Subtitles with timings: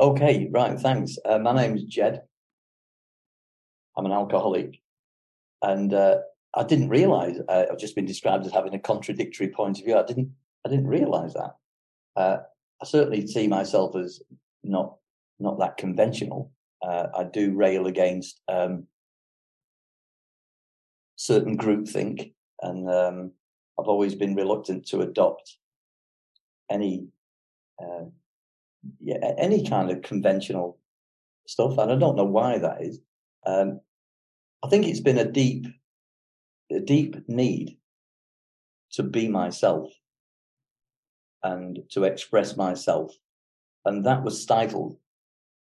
[0.00, 1.18] Okay, right, thanks.
[1.26, 2.22] Uh, my name's Ged.
[3.98, 4.80] I'm an alcoholic.
[5.60, 6.20] And uh,
[6.56, 9.98] I didn't realize uh, I've just been described as having a contradictory point of view.
[9.98, 10.30] I didn't,
[10.64, 11.50] I didn't realize that.
[12.16, 12.38] Uh,
[12.82, 14.22] I certainly see myself as
[14.64, 14.96] not,
[15.38, 16.50] not that conventional.
[16.82, 18.86] Uh, I do rail against um,
[21.16, 22.32] certain groupthink,
[22.62, 23.32] and um,
[23.78, 25.58] I've always been reluctant to adopt
[26.70, 27.08] any
[27.78, 28.04] uh,
[29.00, 30.78] yeah, any kind of conventional
[31.46, 33.00] stuff, and I don't know why that is.
[33.46, 33.80] Um,
[34.62, 35.66] I think it's been a deep,
[36.70, 37.78] a deep need
[38.92, 39.90] to be myself
[41.42, 43.14] and to express myself,
[43.84, 44.96] and that was stifled.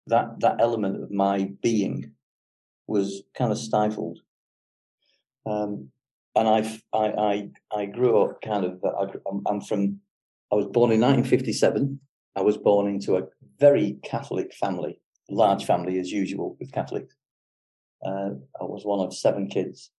[0.08, 2.12] That that element of my being
[2.86, 4.18] was kind of stifled.
[5.46, 5.90] Um,
[6.34, 8.82] and I, I, I, I grew up kind of.
[8.84, 9.06] I,
[9.48, 10.00] I'm from.
[10.50, 11.98] I was born in 1957
[12.34, 13.26] I was born into a
[13.58, 14.98] very Catholic family,
[15.30, 17.14] large family as usual with Catholics.
[18.04, 19.90] Uh, I was one of seven kids,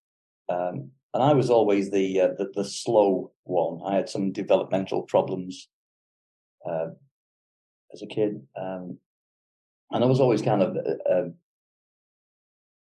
[0.49, 3.79] um, and I was always the, uh, the, the slow one.
[3.85, 5.69] I had some developmental problems
[6.69, 6.87] uh,
[7.93, 8.97] as a kid, um,
[9.91, 10.75] and I was always kind of.
[10.75, 11.35] Uh, um,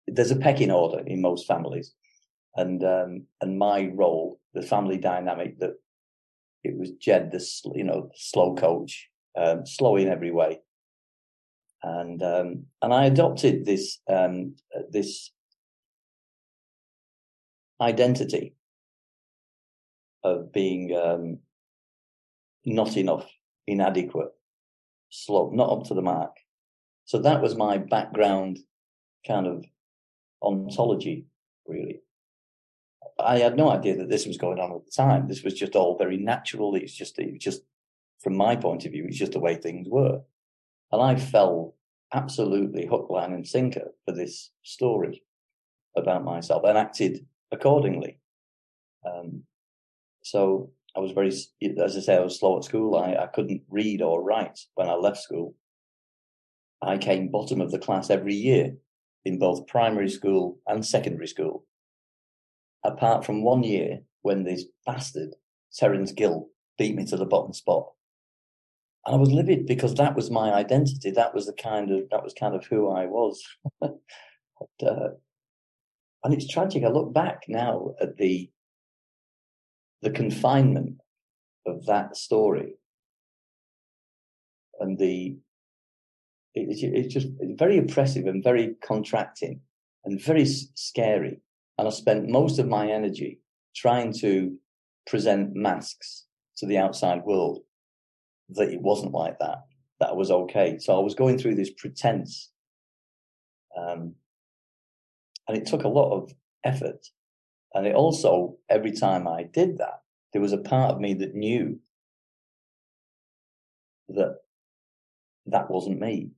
[0.08, 1.94] there's a pecking order in most families,
[2.56, 5.76] and um, and my role, the family dynamic that
[6.64, 10.60] it was Ged, the you know slow coach, um, slow in every way.
[11.84, 14.56] And um, and I adopted this um,
[14.90, 15.32] this
[17.80, 18.56] identity
[20.24, 21.40] of being um,
[22.66, 23.30] not enough,
[23.68, 24.30] inadequate,
[25.10, 26.36] slow, not up to the mark.
[27.06, 28.60] So that was my background
[29.26, 29.64] kind of
[30.42, 31.26] ontology,
[31.66, 32.02] really.
[33.20, 35.28] I had no idea that this was going on at the time.
[35.28, 36.76] This was just all very natural.
[36.76, 37.62] It's just, it just
[38.22, 40.22] from my point of view, it's just the way things were.
[40.92, 41.76] And I fell
[42.14, 45.24] absolutely hook, line, and sinker for this story
[45.96, 48.20] about myself and acted accordingly.
[49.06, 49.44] Um,
[50.24, 52.96] so I was very, as I say, I was slow at school.
[52.96, 55.56] I, I couldn't read or write when I left school.
[56.82, 58.76] I came bottom of the class every year
[59.26, 61.66] in both primary school and secondary school.
[62.84, 65.36] Apart from one year when this bastard,
[65.76, 67.92] Terence Gill, beat me to the bottom spot.
[69.08, 71.12] And I was livid because that was my identity.
[71.12, 73.42] That was the kind of that was kind of who I was.
[73.80, 74.00] but,
[74.86, 75.10] uh,
[76.26, 76.84] and it's tragic.
[76.84, 78.52] I look back now at the
[80.02, 80.98] the confinement
[81.66, 82.76] of that story
[84.82, 85.38] and the
[86.54, 89.62] it's, it's just very oppressive and very contracting
[90.04, 91.40] and very scary.
[91.78, 93.40] And I spent most of my energy
[93.74, 94.58] trying to
[95.06, 96.26] present masks
[96.58, 97.60] to the outside world
[98.50, 99.66] that it wasn't like that,
[100.00, 100.78] that was okay.
[100.80, 102.52] So I was going through this pretense.
[103.78, 104.16] Um,
[105.48, 107.08] and it took a lot of effort.
[107.74, 110.02] And it also, every time I did that,
[110.34, 111.80] there was a part of me that knew
[114.10, 114.38] that
[115.46, 116.32] that wasn't me.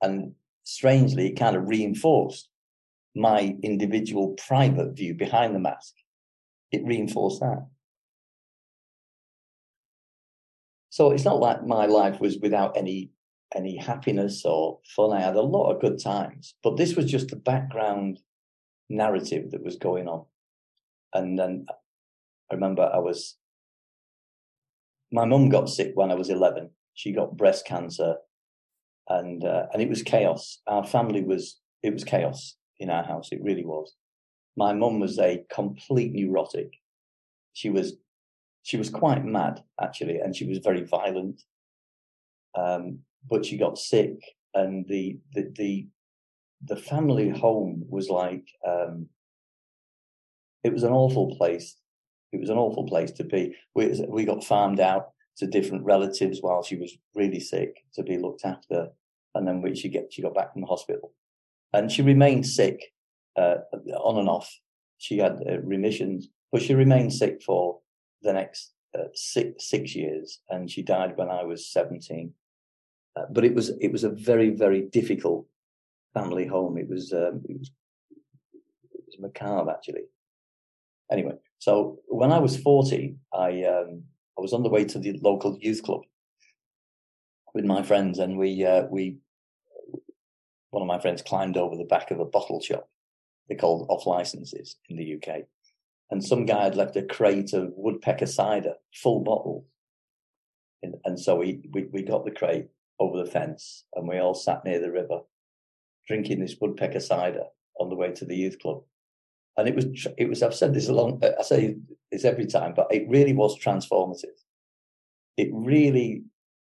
[0.00, 0.34] And
[0.64, 2.48] strangely, it kind of reinforced
[3.14, 5.94] my individual private view behind the mask.
[6.70, 7.66] It reinforced that.
[10.92, 13.12] So it's not like my life was without any
[13.54, 15.14] any happiness or fun.
[15.14, 18.20] I had a lot of good times, but this was just the background
[18.90, 20.26] narrative that was going on.
[21.14, 21.64] And then
[22.50, 23.38] I remember I was
[25.10, 26.68] my mum got sick when I was 11.
[26.92, 28.16] She got breast cancer
[29.08, 30.60] and uh, and it was chaos.
[30.66, 33.32] Our family was it was chaos in our house.
[33.32, 33.94] It really was.
[34.58, 36.72] My mum was a complete neurotic.
[37.54, 37.94] She was
[38.62, 41.42] she was quite mad actually, and she was very violent.
[42.54, 44.18] Um, but she got sick,
[44.54, 45.88] and the the the,
[46.64, 49.08] the family home was like um,
[50.64, 51.76] it was an awful place.
[52.32, 53.54] It was an awful place to be.
[53.74, 58.18] We we got farmed out to different relatives while she was really sick to be
[58.18, 58.88] looked after,
[59.34, 61.12] and then we, she get she got back from the hospital,
[61.72, 62.92] and she remained sick
[63.36, 63.56] uh,
[63.96, 64.50] on and off.
[64.98, 67.81] She had uh, remissions, but she remained sick for
[68.22, 72.32] the next uh, six, six years, and she died when I was 17.
[73.14, 75.46] Uh, but it was it was a very very difficult
[76.14, 76.78] family home.
[76.78, 77.70] It was um, it was
[78.94, 80.04] it was macabre actually.
[81.10, 84.04] Anyway, so when I was 40, I um,
[84.38, 86.02] I was on the way to the local youth club
[87.54, 89.18] with my friends, and we uh, we
[90.70, 92.88] one of my friends climbed over the back of a bottle shop.
[93.48, 95.42] They're called off licenses in the UK,
[96.12, 99.64] and some guy had left a crate of woodpecker cider, full bottle.
[100.82, 102.68] And, and so we, we, we got the crate
[103.00, 105.20] over the fence, and we all sat near the river,
[106.06, 107.44] drinking this woodpecker cider
[107.80, 108.82] on the way to the youth club.
[109.56, 109.86] And it was,
[110.18, 110.42] it was.
[110.42, 111.22] I've said this a long.
[111.24, 111.76] I say
[112.10, 114.36] this every time, but it really was transformative.
[115.38, 116.24] It really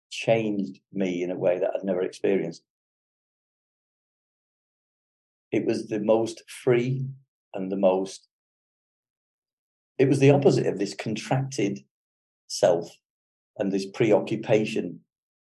[0.10, 2.63] changed me in a way that I'd never experienced.
[5.51, 7.06] It was the most free
[7.54, 8.26] and the most.
[9.98, 11.80] It was the opposite of this contracted
[12.48, 12.90] self
[13.58, 15.02] and this preoccupation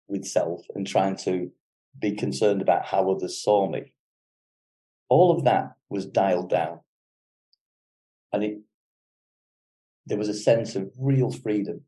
[0.09, 1.51] with self and trying to
[1.99, 3.93] be concerned about how others saw me.
[5.09, 6.81] All of that was dialed down.
[8.33, 8.59] And it,
[10.07, 11.83] there was a sense of real freedom.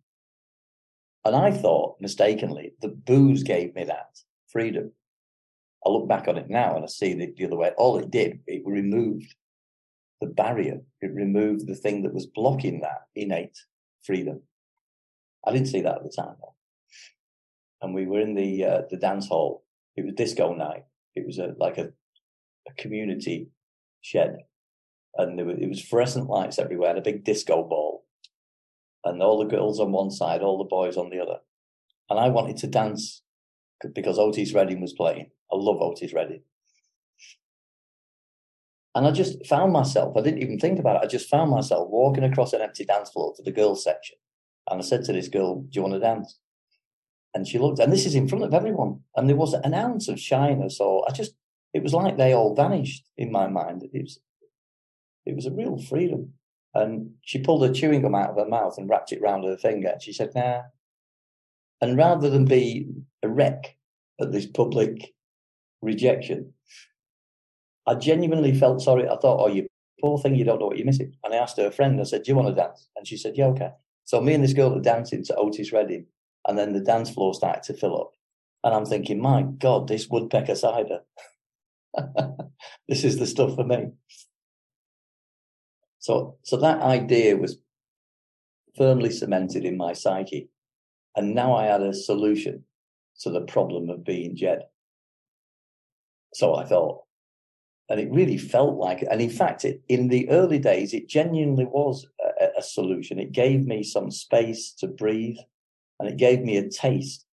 [1.25, 4.19] And I thought mistakenly that booze gave me that
[4.49, 4.93] freedom.
[5.85, 7.73] I look back on it now and I see it the other way.
[7.77, 9.35] All it did, it removed
[10.21, 10.81] the barrier.
[11.01, 13.57] It removed the thing that was blocking that innate
[14.05, 14.43] freedom.
[15.47, 16.37] I didn't see that at the time.
[16.41, 16.55] Though.
[17.83, 19.65] And we were in the uh, the dance hall.
[19.97, 20.85] It was disco night.
[21.15, 21.89] It was a like a,
[22.69, 23.51] a community
[24.01, 24.37] shed,
[25.17, 28.05] and there were, it was fluorescent lights everywhere and a big disco ball,
[29.05, 31.39] and all the girls on one side, all the boys on the other.
[32.09, 33.23] And I wanted to dance
[33.95, 35.31] because Otis Redding was playing.
[35.53, 36.43] I love Otis Redding.
[38.97, 41.05] And I just found myself, I didn't even think about it.
[41.05, 44.17] I just found myself walking across an empty dance floor to the girls' section.
[44.71, 46.39] And I said to this girl, Do you want to dance?
[47.35, 49.01] And she looked, and this is in front of everyone.
[49.15, 51.35] And there wasn't an ounce of shyness, or I just,
[51.75, 53.83] it was like they all vanished in my mind.
[53.93, 54.19] It was,
[55.27, 56.33] it was a real freedom.
[56.73, 59.59] And she pulled her chewing gum out of her mouth and wrapped it round her
[59.59, 59.89] finger.
[59.89, 60.63] And she said, Nah.
[61.83, 62.89] And rather than be
[63.23, 63.77] a wreck
[64.19, 65.13] at this public
[65.83, 66.55] rejection,
[67.87, 69.09] I genuinely felt sorry.
[69.09, 69.67] I thought, oh, you
[70.01, 71.13] poor thing, you don't know what you're missing.
[71.25, 72.89] And I asked her a friend, I said, do you want to dance?
[72.97, 73.71] And she said, yeah, okay.
[74.05, 76.07] So me and this girl were dancing to Otis Redding,
[76.47, 78.11] and then the dance floor started to fill up.
[78.63, 81.01] And I'm thinking, my God, this woodpecker cider.
[82.89, 83.93] this is the stuff for me.
[85.99, 87.59] So, so that idea was
[88.77, 90.51] firmly cemented in my psyche.
[91.17, 92.65] And now I had a solution
[93.21, 94.63] to the problem of being Ged.
[96.35, 97.06] So I thought,
[97.89, 99.05] and it really felt like.
[99.11, 102.07] And in fact, it, in the early days, it genuinely was
[102.41, 103.19] a, a, solution.
[103.19, 105.39] It gave me some space to breathe
[106.01, 107.25] and it gave me a taste.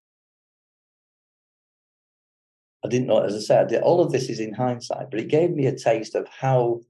[2.85, 5.51] I didn't know, as I said, all of this is in hindsight, but it gave
[5.51, 6.81] me a taste of how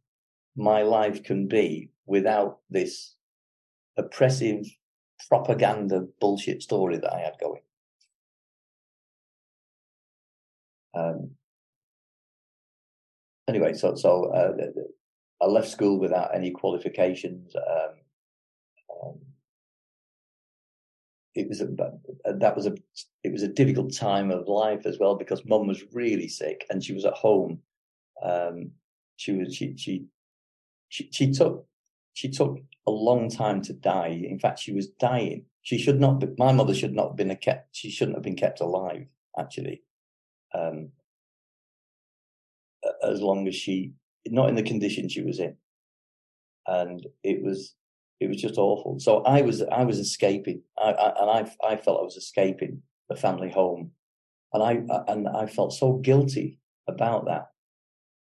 [0.55, 3.15] my life can be without this
[3.97, 4.65] oppressive
[5.29, 7.61] propaganda bullshit story that I had going.
[10.95, 11.31] Um,
[13.47, 14.53] anyway, so so uh,
[15.41, 17.55] I left school without any qualifications.
[17.55, 17.95] Um,
[19.03, 19.19] um,
[21.35, 21.67] it was a
[22.25, 22.75] that was a
[23.23, 26.83] it was a difficult time of life as well because mum was really sick and
[26.83, 27.59] she was at home.
[28.23, 28.71] Um,
[29.17, 30.05] she was she she
[30.89, 31.65] she she took
[32.13, 34.23] she took a long time to die.
[34.29, 35.45] In fact, she was dying.
[35.61, 36.19] She should not.
[36.19, 37.75] Be, my mother should not have been kept.
[37.75, 39.07] She shouldn't have been kept alive.
[39.37, 39.81] Actually,
[40.53, 40.89] um,
[43.03, 43.93] as long as she,
[44.27, 45.55] not in the condition she was in.
[46.67, 47.75] And it was,
[48.19, 48.99] it was just awful.
[48.99, 50.61] So I was, I was escaping.
[50.77, 51.29] I, I and
[51.63, 53.91] I, I felt I was escaping the family home.
[54.53, 57.47] And I, and I felt so guilty about that.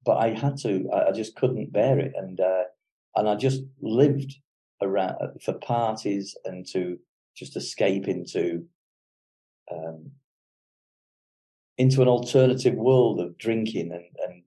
[0.06, 2.14] But I had to, I, just couldn't bear it.
[2.16, 2.64] And, uh,
[3.16, 4.36] and I just lived
[4.82, 6.98] around for parties and to
[7.36, 8.66] just escape into,
[9.72, 10.12] um,
[11.78, 14.44] into an alternative world of drinking and, and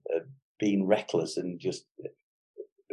[0.61, 1.85] being reckless and just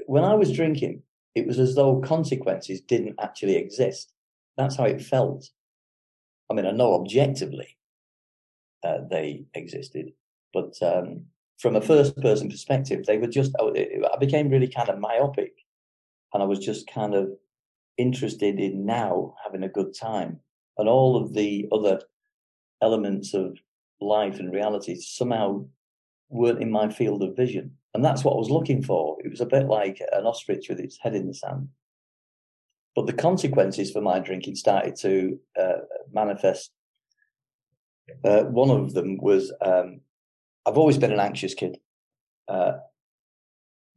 [0.06, 1.02] when I was drinking,
[1.34, 4.14] it was as though consequences didn't actually exist.
[4.56, 5.50] That's how it felt.
[6.50, 7.76] I mean, I know objectively
[8.82, 10.12] uh, they existed,
[10.54, 11.26] but um,
[11.58, 15.52] from a first person perspective, they were just, I became really kind of myopic
[16.32, 17.28] and I was just kind of
[17.98, 20.40] interested in now having a good time.
[20.78, 22.00] And all of the other
[22.80, 23.58] elements of
[24.00, 25.66] life and reality somehow
[26.28, 27.76] weren't in my field of vision.
[27.94, 29.16] And that's what I was looking for.
[29.24, 31.68] It was a bit like an ostrich with its head in the sand.
[32.94, 35.78] But the consequences for my drinking started to uh,
[36.12, 36.70] manifest.
[38.24, 40.00] Uh, one of them was um,
[40.66, 41.78] I've always been an anxious kid.
[42.46, 42.72] Uh,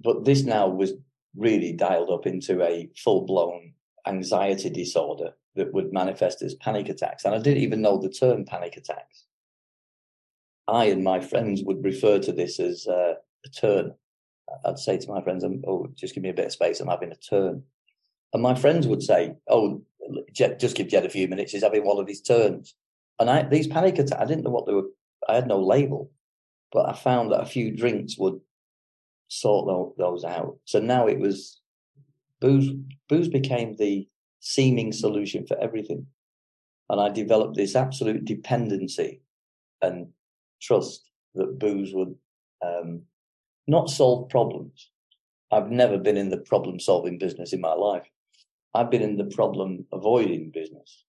[0.02, 0.94] but this now was
[1.36, 3.74] really dialed up into a full blown
[4.08, 7.26] anxiety disorder that would manifest as panic attacks.
[7.26, 9.26] And I didn't even know the term panic attacks.
[10.68, 13.16] I and my friends would refer to this as uh,
[13.46, 13.94] a turn.
[14.66, 16.80] I'd say to my friends, "Oh, just give me a bit of space.
[16.80, 17.64] I'm having a turn."
[18.34, 19.82] And my friends would say, "Oh,
[20.34, 21.52] just give Ged a few minutes.
[21.52, 22.76] He's having one of his turns."
[23.20, 24.90] And I, these panic attacks, I didn't know what they were
[25.28, 26.12] I had no label,
[26.72, 28.40] but I found that a few drinks would
[29.28, 30.58] sort those out.
[30.66, 31.62] So now it was
[32.40, 32.72] booze.
[33.08, 34.08] Booze became the
[34.40, 36.08] seeming solution for everything,
[36.90, 39.22] and I developed this absolute dependency
[39.82, 40.08] and
[40.62, 42.16] trust that booze would
[42.66, 43.02] um,
[43.68, 44.90] not solve problems.
[45.52, 48.08] I've never been in the problem solving business in my life.
[48.74, 51.04] I've been in the problem avoiding business.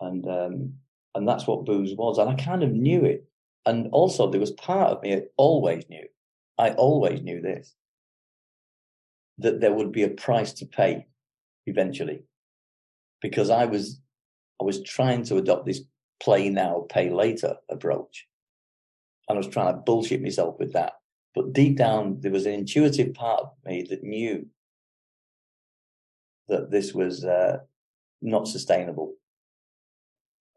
[0.00, 0.74] And, um,
[1.14, 2.18] and that's what booze was.
[2.18, 3.24] And I kind of knew it.
[3.66, 6.06] And also there was part of me I always knew.
[6.56, 7.74] I always knew this,
[9.38, 11.06] that there would be a price to pay
[11.66, 12.22] eventually
[13.20, 14.00] because I was,
[14.60, 15.82] I was trying to adopt this
[16.20, 18.26] play now, pay later approach.
[19.28, 20.94] And I was trying to bullshit myself with that.
[21.34, 24.46] But deep down, there was an intuitive part of me that knew
[26.48, 27.58] that this was uh,
[28.22, 29.14] not sustainable.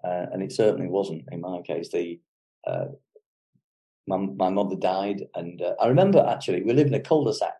[0.03, 1.89] Uh, and it certainly wasn't in my case.
[1.91, 2.19] The
[2.65, 2.85] uh,
[4.07, 7.53] my, my mother died, and uh, I remember actually we lived in a cul-de-sac.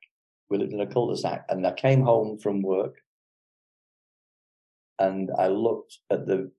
[0.50, 2.96] We lived in a cul-de-sac, and I came home from work,
[4.98, 6.52] and I looked at the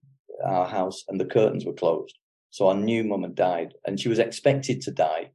[0.44, 2.18] our house, and the curtains were closed.
[2.50, 5.30] So I knew mum had died, and she was expected to die.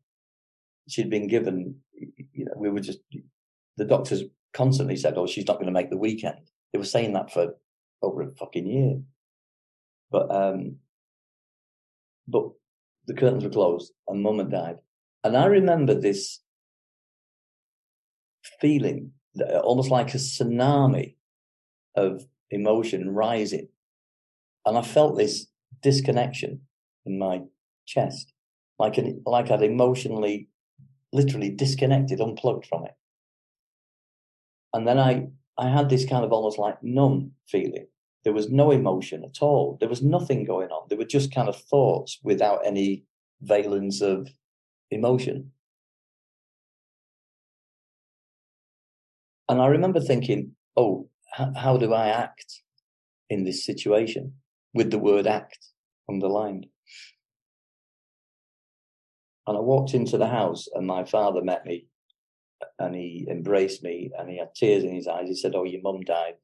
[0.88, 3.00] She'd been given, you know, we were just
[3.78, 4.24] the doctors
[4.54, 7.56] constantly said, "Oh, she's not going to make the weekend." They were saying that for
[8.02, 9.02] over a fucking year.
[10.12, 10.78] But um,
[12.28, 12.50] but
[13.08, 14.78] the curtains were closed, and mum had died,
[15.24, 16.40] and I remember this
[18.62, 19.12] feeling,
[19.64, 21.16] almost like a tsunami
[21.96, 23.68] of emotion rising,
[24.68, 25.48] and I felt this
[25.82, 26.60] disconnection
[27.06, 27.44] in my
[27.86, 28.34] chest,
[28.78, 30.50] like an, like I'd emotionally,
[31.14, 32.92] literally disconnected, unplugged from it.
[34.74, 37.88] And then I I had this kind of almost like numb feeling.
[38.26, 39.78] There was no emotion at all.
[39.80, 40.88] There was nothing going on.
[40.90, 43.06] There were just kind of thoughts without any
[43.42, 44.28] valence of
[44.92, 45.52] emotion.
[49.48, 51.08] And I remember thinking, oh,
[51.40, 52.64] h- how do I act
[53.30, 54.34] in this situation
[54.74, 55.60] with the word act
[56.10, 56.68] underlined?
[59.48, 61.88] And I walked into the house and my father met me
[62.80, 65.28] and he embraced me and he had tears in his eyes.
[65.28, 66.36] He said, Oh, your mum died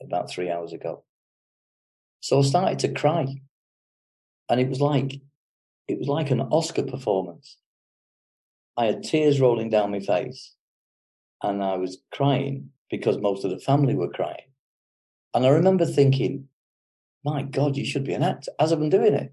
[0.00, 1.04] about three hours ago.
[2.20, 3.26] So I started to cry.
[4.48, 5.20] And it was like
[5.88, 7.58] it was like an Oscar performance.
[8.76, 10.54] I had tears rolling down my face
[11.42, 14.46] and I was crying because most of the family were crying.
[15.34, 16.48] And I remember thinking,
[17.24, 19.32] my God, you should be an actor as I've been doing it.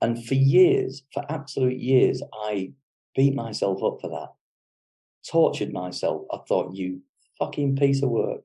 [0.00, 2.72] And for years, for absolute years, I
[3.14, 4.28] beat myself up for that,
[5.30, 6.22] tortured myself.
[6.32, 7.02] I thought, you
[7.38, 8.40] fucking piece of work.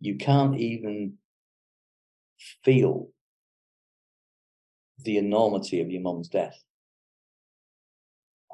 [0.00, 1.14] You can't even
[2.64, 3.08] feel
[5.04, 6.62] the enormity of your mum's death.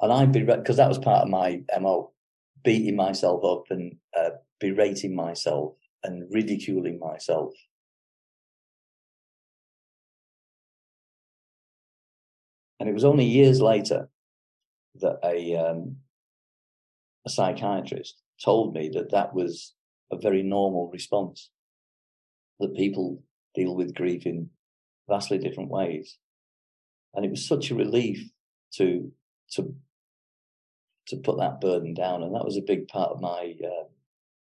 [0.01, 2.11] And I'd be, because that was part of my MO,
[2.63, 7.53] beating myself up and uh, berating myself and ridiculing myself
[12.85, 14.09] And it was only years later
[15.01, 15.95] that a, um,
[17.25, 19.73] a psychiatrist told me that that was
[20.11, 21.49] a very normal response,
[22.59, 23.23] that people
[23.55, 24.51] deal with grief in
[25.09, 26.19] vastly different ways.
[27.15, 28.29] And it was such a relief
[28.75, 29.11] to,
[29.53, 29.75] to,
[31.07, 32.21] to put that burden down.
[32.21, 33.85] And that was a big part of my uh,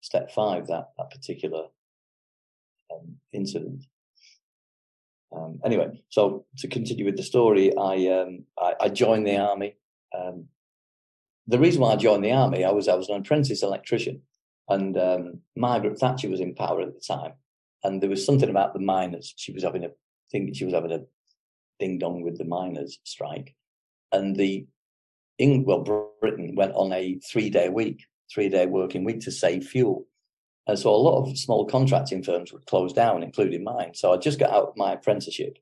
[0.00, 1.66] step five, that, that particular
[2.92, 3.84] um, incident.
[5.34, 9.76] Um, anyway, so to continue with the story, I um, I, I, joined the army.
[10.16, 10.46] Um,
[11.46, 14.22] the reason why I joined the army, I was I was an apprentice electrician,
[14.68, 17.32] and um, Margaret Thatcher was in power at the time,
[17.82, 19.34] and there was something about the miners.
[19.36, 19.90] She was having a
[20.30, 20.52] thing.
[20.54, 21.04] She was having a
[21.80, 23.54] ding dong with the miners' strike,
[24.12, 24.66] and the
[25.38, 29.66] England, well, Britain went on a three day week, three day working week to save
[29.66, 30.06] fuel.
[30.66, 33.94] And so a lot of small contracting firms would close down, including mine.
[33.94, 35.58] So I just got out of my apprenticeship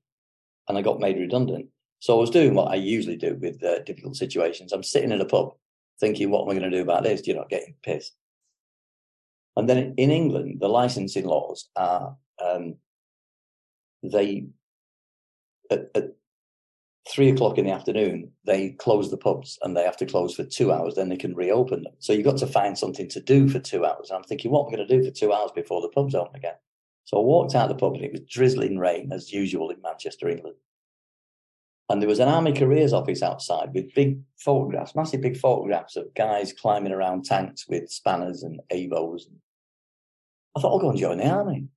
[0.68, 1.66] and I got made redundant.
[1.98, 4.72] So I was doing what I usually do with uh, difficult situations.
[4.72, 5.54] I'm sitting in a pub
[6.00, 7.26] thinking, what am I going to do about this?
[7.26, 8.14] You're not getting pissed.
[9.56, 12.76] And then in England, the licensing laws are, um,
[14.02, 14.46] they,
[15.70, 16.04] at, at
[17.08, 20.44] three o'clock in the afternoon, they close the pubs and they have to close for
[20.44, 21.92] two hours, then they can reopen them.
[21.98, 24.10] So you've got to find something to do for two hours.
[24.10, 26.14] And I'm thinking, what am I going to do for two hours before the pubs
[26.14, 26.54] open again?
[27.04, 29.82] So I walked out of the pub and it was drizzling rain as usual in
[29.82, 30.56] Manchester, England.
[31.90, 36.14] And there was an army careers office outside with big photographs, massive big photographs of
[36.14, 39.24] guys climbing around tanks with spanners and avos.
[40.56, 41.68] I thought, I'll go and join the army.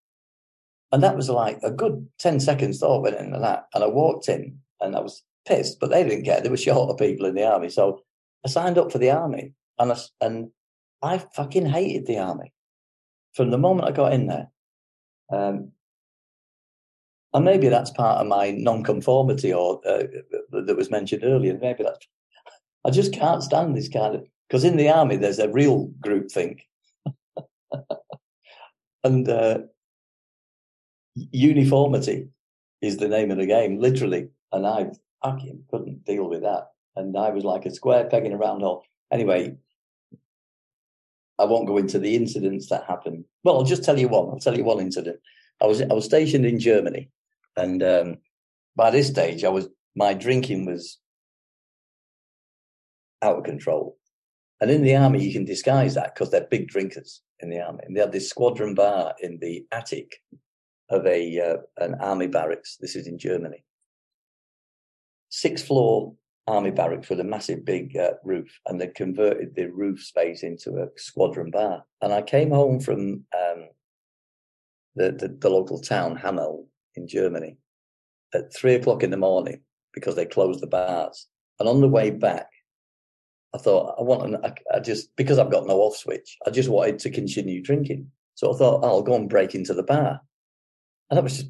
[0.94, 3.68] And that was like a good 10 seconds thought went into that.
[3.74, 6.42] And I walked in and I was pissed, but they didn't care.
[6.42, 7.70] There were shorter people in the army.
[7.70, 8.02] So
[8.46, 10.52] I signed up for the army and I, and
[11.02, 12.54] I fucking hated the army
[13.34, 14.50] from the moment I got in there.
[15.32, 15.72] Um,
[17.34, 20.04] and maybe that's part of my non-conformity or uh,
[20.52, 21.58] that was mentioned earlier.
[21.62, 22.08] Maybe that's,
[22.86, 26.32] I just can't stand this kind of, because in the army, there's a real group
[26.32, 26.66] think.
[29.04, 29.60] and uh,
[31.16, 32.30] uniformity
[32.82, 34.30] is the name of the game, literally.
[34.51, 34.92] And I
[35.24, 36.68] fucking couldn't deal with that.
[36.96, 38.84] And I was like a square peg in a round hole.
[39.12, 39.56] Anyway,
[41.39, 43.25] I won't go into the incidents that happened.
[43.44, 44.30] Well, I'll just tell you one.
[44.30, 45.20] I'll tell you one incident.
[45.62, 47.10] I was I was stationed in Germany,
[47.56, 48.18] and um,
[48.75, 51.00] by this stage, I was my drinking was
[53.22, 53.98] out of control.
[54.60, 57.82] And in the army, you can disguise that because they're big drinkers in the army.
[57.84, 60.16] And they had this squadron bar in the attic
[60.89, 62.77] of a uh, an army barracks.
[62.80, 63.63] This is in Germany.
[65.30, 66.14] Six floor
[66.48, 70.78] army barracks with a massive big uh, roof, and they converted the roof space into
[70.78, 71.84] a squadron bar.
[72.02, 73.68] And I came home from um,
[74.96, 77.58] the, the, the local town Hamel in Germany
[78.34, 79.62] at three o'clock in the morning
[79.94, 81.28] because they closed the bars.
[81.60, 82.48] And on the way back,
[83.54, 86.50] I thought I want an, I, I just because I've got no off switch, I
[86.50, 88.12] just wanted to continue drinking.
[88.36, 90.22] So I thought oh, I'll go and break into the bar,
[91.10, 91.50] and that was just.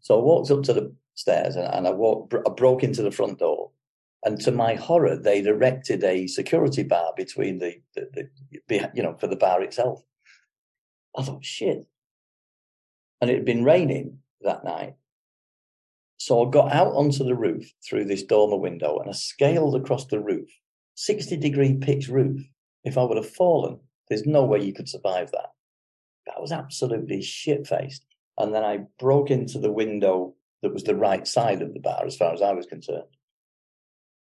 [0.00, 2.34] So I walked up to the stairs and, and I walked.
[2.34, 3.70] I broke into the front door,
[4.24, 8.28] and to my horror, they'd erected a security bar between the, the,
[8.68, 10.02] the you know for the bar itself.
[11.16, 11.86] I thought shit,
[13.20, 14.94] and it had been raining that night.
[16.18, 20.06] So I got out onto the roof through this dormer window and I scaled across
[20.06, 20.48] the roof
[20.94, 22.40] 60 degree pitch roof.
[22.84, 25.50] If I would have fallen, there's no way you could survive that.
[26.26, 28.04] That was absolutely shit faced.
[28.38, 32.04] And then I broke into the window that was the right side of the bar
[32.06, 33.04] as far as I was concerned.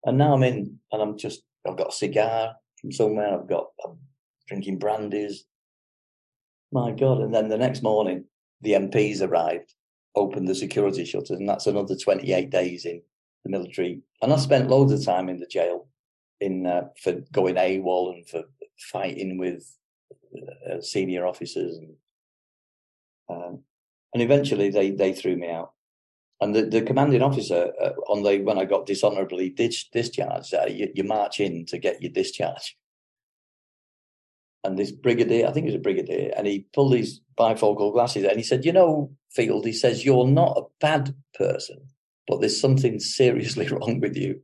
[0.04, 3.40] And now I'm in and I'm just, I've got a cigar from somewhere.
[3.40, 4.00] I've got, I'm
[4.48, 5.44] drinking brandies.
[6.72, 7.22] My God.
[7.22, 8.26] And then the next morning,
[8.62, 9.72] the MPs arrived,
[10.16, 13.04] opened the security shutters, and that's another 28 days in
[13.44, 14.02] the military.
[14.24, 15.88] And I spent loads of time in the jail
[16.42, 18.46] in uh, for going AWOL and for
[18.92, 19.64] fighting with
[20.68, 21.94] uh, senior officers, and
[23.30, 23.60] um,
[24.14, 25.75] and eventually they they threw me out.
[26.42, 30.66] And the, the commanding officer uh, on the when I got dishonourably dis- discharged, uh,
[30.68, 32.78] you, you march in to get your discharge.
[34.64, 38.26] And this brigadier, I think he was a brigadier, and he pulled his bifocal glasses
[38.26, 41.88] and he said, "You know, Field," he says, "You're not a bad person,
[42.28, 44.42] but there's something seriously wrong with you."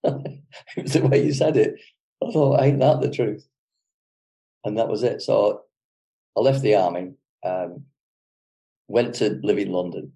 [0.04, 1.74] it was the way you said it.
[2.22, 3.46] I thought, ain't that the truth?
[4.64, 5.22] And that was it.
[5.22, 5.62] So
[6.36, 7.12] I left the army,
[7.44, 7.84] um,
[8.86, 10.12] went to live in London.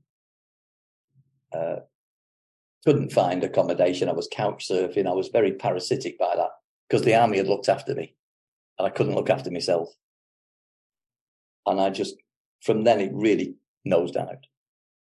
[1.55, 1.81] Uh,
[2.85, 4.09] couldn't find accommodation.
[4.09, 5.07] I was couch surfing.
[5.07, 6.51] I was very parasitic by that
[6.89, 8.15] because the army had looked after me
[8.79, 9.89] and I couldn't look after myself.
[11.67, 12.17] And I just,
[12.61, 14.47] from then, it really nosed out.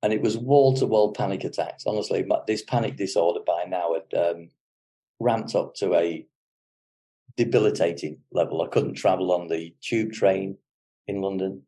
[0.04, 1.86] and it was wall to wall panic attacks.
[1.86, 4.50] Honestly, this panic disorder by now had um,
[5.20, 6.26] ramped up to a
[7.36, 8.62] debilitating level.
[8.62, 10.58] I couldn't travel on the tube train
[11.08, 11.64] in London,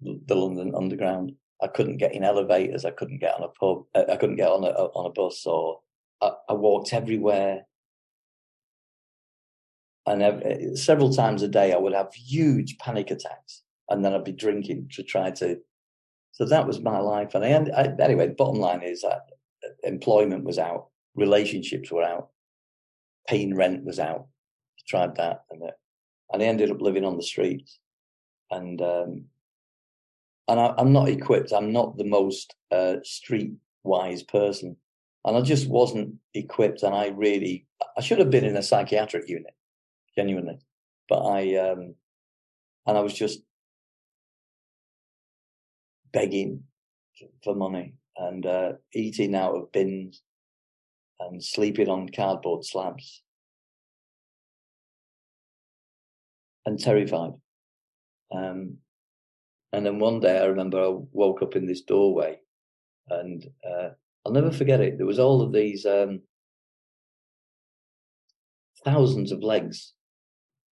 [0.00, 1.32] the London Underground.
[1.62, 2.84] I couldn't get in elevators.
[2.84, 3.84] I couldn't get on a pub.
[3.94, 5.46] Uh, I couldn't get on a on a bus.
[5.46, 5.80] Or
[6.20, 7.66] I, I walked everywhere.
[10.06, 14.24] And every, several times a day, I would have huge panic attacks, and then I'd
[14.24, 15.58] be drinking to try to.
[16.32, 17.34] So that was my life.
[17.34, 19.22] And I, I anyway, the bottom line is that
[19.82, 22.28] employment was out, relationships were out,
[23.26, 24.26] paying rent was out.
[24.78, 25.74] I tried that, and it,
[26.32, 27.78] and I ended up living on the streets.
[28.50, 29.24] And um,
[30.48, 31.52] and I, am not equipped.
[31.52, 33.52] I'm not the most uh, street
[33.82, 34.76] wise person,
[35.24, 36.82] and I just wasn't equipped.
[36.82, 39.54] And I really, I should have been in a psychiatric unit,
[40.16, 40.58] genuinely,
[41.08, 41.94] but I, um,
[42.86, 43.40] and I was just
[46.12, 46.62] begging
[47.42, 50.22] for money and uh, eating out of bins
[51.20, 53.22] and sleeping on cardboard slabs
[56.66, 57.32] and terrified.
[58.34, 58.78] Um,
[59.74, 62.38] and then one day I remember I woke up in this doorway
[63.08, 63.88] and uh,
[64.24, 64.98] I'll never forget it.
[64.98, 66.20] There was all of these um,
[68.84, 69.94] thousands of legs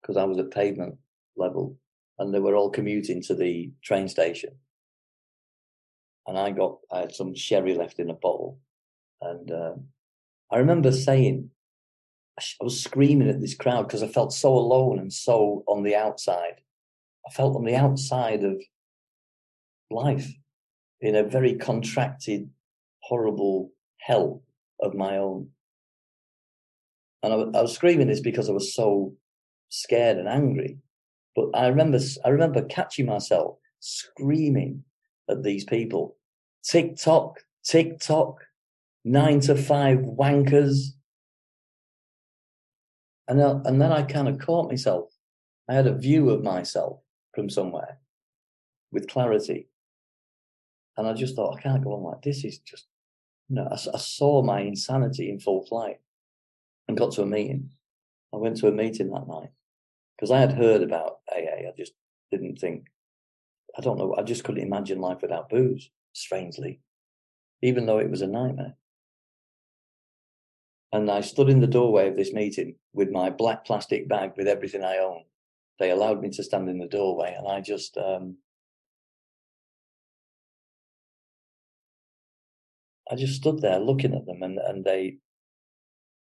[0.01, 0.95] because I was at pavement
[1.35, 1.77] level
[2.17, 4.51] and they were all commuting to the train station.
[6.25, 8.59] And I got, I had some sherry left in a bottle
[9.21, 9.85] and um,
[10.49, 11.49] I remember saying,
[12.39, 15.95] I was screaming at this crowd because I felt so alone and so on the
[15.95, 16.61] outside.
[17.27, 18.61] I felt on the outside of
[19.93, 20.31] life
[21.01, 22.49] in a very contracted,
[23.01, 24.41] horrible hell
[24.79, 25.49] of my own.
[27.21, 29.13] And I, I was screaming this because I was so
[29.69, 30.77] scared and angry.
[31.35, 34.83] But I remember, I remember catching myself screaming
[35.29, 36.15] at these people,
[36.63, 38.37] tick tock, tick tock,
[39.03, 40.89] nine to five wankers.
[43.27, 45.09] And, then, and then I kind of caught myself.
[45.69, 46.99] I had a view of myself
[47.33, 47.99] from somewhere
[48.91, 49.67] with clarity.
[50.97, 52.43] And I just thought, I can't go on like this.
[52.43, 52.87] Is just,
[53.49, 55.97] you know, I, I saw my insanity in full flight
[56.87, 57.71] and got to a meeting.
[58.33, 59.49] I went to a meeting that night
[60.15, 61.67] because I had heard about AA.
[61.67, 61.93] I just
[62.31, 62.87] didn't think,
[63.77, 66.81] I don't know, I just couldn't imagine life without booze, strangely,
[67.61, 68.75] even though it was a nightmare.
[70.91, 74.47] And I stood in the doorway of this meeting with my black plastic bag with
[74.47, 75.25] everything I owned.
[75.79, 78.37] They allowed me to stand in the doorway, and I just, um,
[83.11, 85.17] I just stood there looking at them, and, and they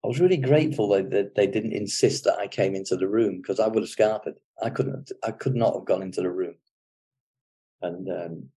[0.04, 3.36] I was really grateful that, that they didn't insist that I came into the room
[3.36, 4.34] because I would have scarpered.
[4.60, 5.12] I couldn't.
[5.22, 6.54] I could not have gone into the room.
[7.82, 8.48] And um,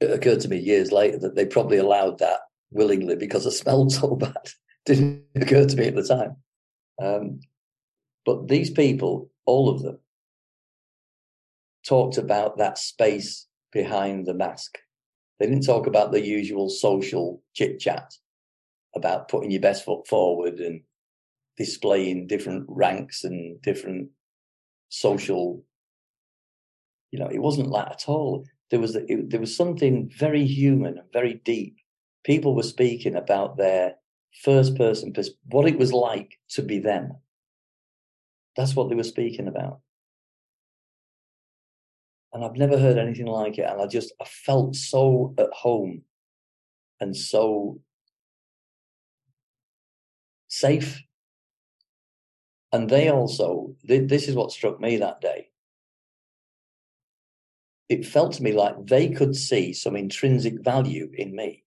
[0.00, 3.92] it occurred to me years later that they probably allowed that willingly because I smelled
[3.92, 4.50] so bad.
[4.84, 6.36] didn't occur to me at the time.
[7.00, 7.40] Um,
[8.26, 9.98] but these people, all of them,
[11.86, 14.78] talked about that space behind the mask.
[15.38, 18.14] They didn't talk about the usual social chit chat
[18.94, 20.80] about putting your best foot forward and
[21.56, 24.10] displaying different ranks and different
[24.88, 25.64] social
[27.10, 28.44] you know it wasn't that at all.
[28.70, 31.76] There was it, there was something very human and very deep.
[32.24, 33.94] People were speaking about their
[34.42, 35.12] first person
[35.46, 37.16] what it was like to be them.
[38.56, 39.80] That's what they were speaking about
[42.32, 46.02] and i've never heard anything like it and i just i felt so at home
[47.00, 47.80] and so
[50.48, 51.02] safe.
[52.72, 55.48] And they also, this is what struck me that day.
[57.88, 61.64] It felt to me like they could see some intrinsic value in me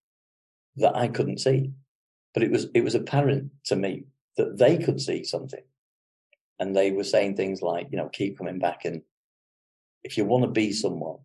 [0.75, 1.71] that I couldn't see.
[2.33, 4.05] But it was it was apparent to me
[4.37, 5.63] that they could see something.
[6.59, 9.01] And they were saying things like, you know, keep coming back and
[10.03, 11.17] if you want to be someone,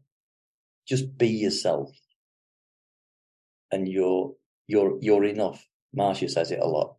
[0.87, 1.91] just be yourself.
[3.73, 4.35] And you're
[4.67, 5.67] you're you're enough.
[5.93, 6.97] Marcia says it a lot.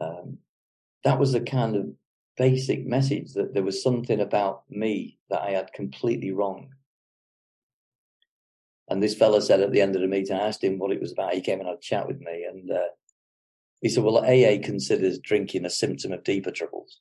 [0.00, 0.38] Um,
[1.04, 1.86] that was the kind of
[2.36, 6.68] basic message that there was something about me that I had completely wrong.
[8.88, 11.00] And this fella said at the end of the meeting, I asked him what it
[11.00, 11.34] was about.
[11.34, 12.88] He came and had a chat with me, and uh,
[13.80, 17.00] he said, "Well, AA considers drinking a symptom of deeper troubles,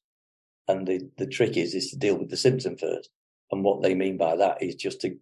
[0.67, 3.09] and the the trick is is to deal with the symptom first.
[3.51, 5.17] And what they mean by that is just to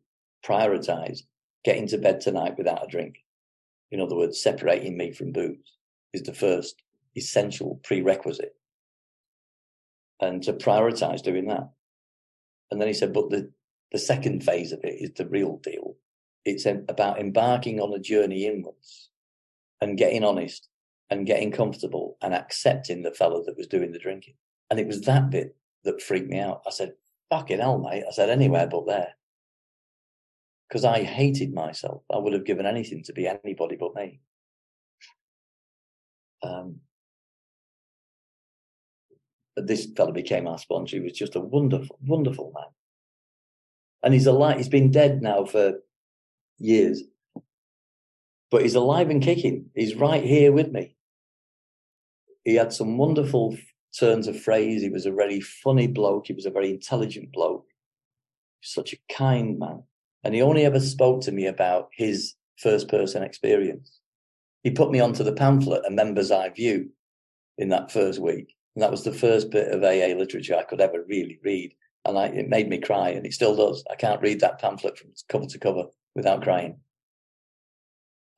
[0.46, 1.24] prioritize
[1.64, 3.24] getting to bed tonight without a drink.
[3.92, 5.78] In other words, separating me from booze
[6.14, 6.82] is the first
[7.16, 8.56] essential prerequisite
[10.20, 11.70] and to prioritize doing that.
[12.72, 13.52] And then he said, but the,
[13.92, 15.96] the second phase of it is the real deal.
[16.46, 19.10] It's about embarking on a journey inwards
[19.80, 20.68] and getting honest
[21.10, 24.36] and getting comfortable and accepting the fellow that was doing the drinking.
[24.70, 26.62] And it was that bit that freaked me out.
[26.66, 26.94] I said,
[27.30, 28.04] fucking hell, mate.
[28.08, 29.16] I said, anywhere but there.
[30.68, 32.04] Because I hated myself.
[32.12, 34.22] I would have given anything to be anybody but me.
[36.42, 36.78] Um,
[39.56, 40.98] this fellow became our sponsor.
[40.98, 42.72] He was just a wonderful, wonderful man.
[44.02, 44.58] And he's alive.
[44.58, 45.76] He's been dead now for
[46.58, 47.04] years,
[48.52, 49.70] but he's alive and kicking.
[49.76, 50.96] He's right here with me.
[52.44, 53.56] He had some wonderful
[53.98, 54.82] turns of phrase.
[54.82, 56.28] He was a very funny bloke.
[56.28, 57.66] He was a very intelligent bloke.
[58.62, 59.84] Such a kind man.
[60.24, 64.00] And he only ever spoke to me about his first person experience.
[64.64, 66.90] He put me onto the pamphlet, A Member's Eye View,
[67.58, 68.56] in that first week.
[68.76, 71.74] And that was the first bit of AA literature I could ever really read.
[72.06, 73.84] And I, it made me cry, and it still does.
[73.92, 75.84] I can't read that pamphlet from cover to cover
[76.16, 76.78] without crying.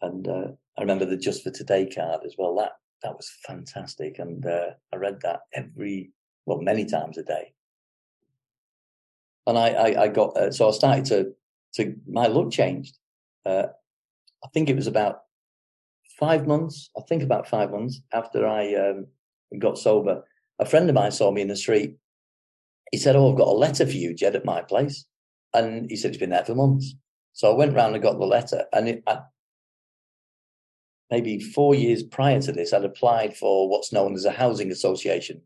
[0.01, 2.55] And uh, I remember the Just for Today card as well.
[2.55, 2.73] That
[3.05, 6.11] that was fantastic, and uh, I read that every
[6.45, 7.53] well many times a day.
[9.47, 11.33] And I I, I got uh, so I started to
[11.75, 12.97] to my look changed.
[13.45, 13.67] Uh,
[14.43, 15.21] I think it was about
[16.19, 16.89] five months.
[16.97, 19.07] I think about five months after I um,
[19.59, 20.23] got sober,
[20.59, 21.95] a friend of mine saw me in the street.
[22.91, 25.05] He said, Oh, I've got a letter for you, Ged, at my place.
[25.53, 26.95] And he said, It's been there for months.
[27.33, 28.65] So I went round and got the letter.
[28.71, 29.03] And it,
[31.15, 35.41] maybe four years prior to this, I'd applied for what's known as a housing association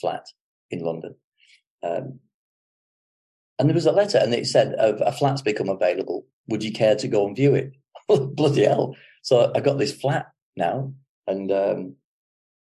[0.00, 0.26] flat
[0.68, 1.14] in London.
[1.84, 2.18] Um,
[3.58, 6.26] and there was a letter, and it said, A flat's become available.
[6.48, 7.72] Would you care to go and view it?
[8.34, 8.96] Bloody hell.
[9.22, 10.92] So I got this flat now,
[11.28, 11.94] and um,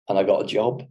[0.09, 0.83] and I got a job,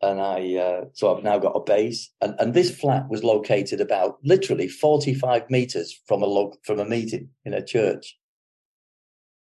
[0.00, 3.82] and I uh, so I've now got a base, and and this flat was located
[3.82, 8.18] about literally forty five meters from a log from a meeting in a church,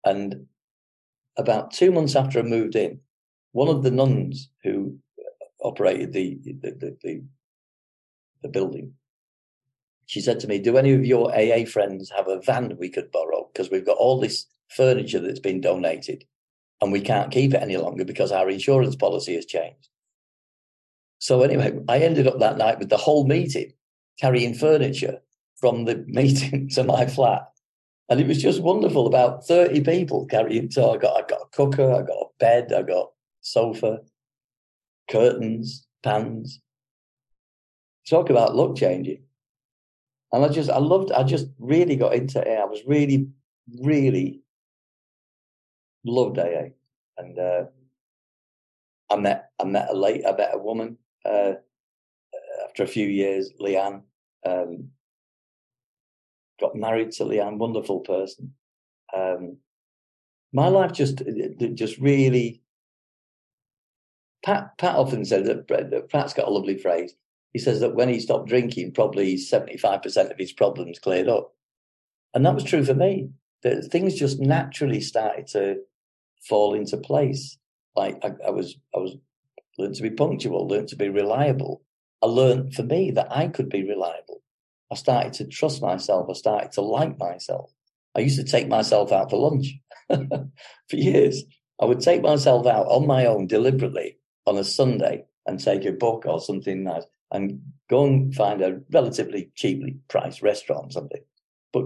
[0.03, 0.45] and
[1.37, 2.99] about two months after I moved in,
[3.51, 4.97] one of the nuns who
[5.61, 7.23] operated the the, the, the,
[8.43, 8.93] the building
[10.05, 13.11] she said to me, Do any of your AA friends have a van we could
[13.11, 13.49] borrow?
[13.51, 16.25] Because we've got all this furniture that's been donated
[16.81, 19.89] and we can't keep it any longer because our insurance policy has changed.
[21.19, 23.73] So, anyway, I ended up that night with the whole meeting
[24.19, 25.19] carrying furniture
[25.55, 27.49] from the meeting to my flat.
[28.09, 29.07] And it was just wonderful.
[29.07, 30.69] About 30 people carrying.
[30.69, 33.99] So I got, I got a cooker, I got a bed, I got sofa,
[35.09, 36.61] curtains, pans.
[38.07, 39.23] Talk about luck changing.
[40.31, 42.59] And I just, I loved, I just really got into it.
[42.59, 43.29] I was really,
[43.81, 44.41] really
[46.03, 46.69] loved AA.
[47.17, 47.63] And uh,
[49.09, 51.53] I met, I met a late, I met a woman uh,
[52.65, 54.01] after a few years, Leanne.
[54.45, 54.89] Um,
[56.59, 58.53] got married to Leanne, wonderful person.
[59.15, 59.57] Um,
[60.53, 61.21] my life just,
[61.73, 62.61] just really.
[64.43, 67.15] Pat, Pat often said that Pat's got a lovely phrase
[67.55, 71.53] he says that when he stopped drinking, probably 75% of his problems cleared up.
[72.33, 73.29] And that was true for me.
[73.63, 75.77] That things just naturally started to
[76.43, 77.57] fall into place.
[77.95, 79.15] Like I, I was, I was
[79.77, 81.81] learned to be punctual, learned to be reliable.
[82.21, 84.41] I learned for me that I could be reliable.
[84.91, 86.27] I started to trust myself.
[86.29, 87.71] I started to like myself.
[88.15, 89.73] I used to take myself out for lunch
[90.09, 91.43] for years.
[91.81, 95.91] I would take myself out on my own deliberately on a Sunday and take a
[95.91, 101.21] book or something nice and go and find a relatively cheaply priced restaurant or something.
[101.73, 101.85] But